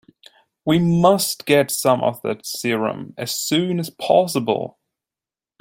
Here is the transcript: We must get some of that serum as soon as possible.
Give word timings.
We 0.65 0.79
must 0.79 1.45
get 1.45 1.69
some 1.69 2.01
of 2.01 2.23
that 2.23 2.43
serum 2.43 3.13
as 3.19 3.35
soon 3.39 3.79
as 3.79 3.91
possible. 3.91 4.79